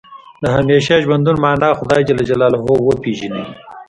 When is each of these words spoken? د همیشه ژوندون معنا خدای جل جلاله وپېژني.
د 0.41 0.43
همیشه 0.55 0.95
ژوندون 1.05 1.37
معنا 1.43 1.69
خدای 1.79 2.01
جل 2.07 2.19
جلاله 2.29 2.57
وپېژني. 2.85 3.43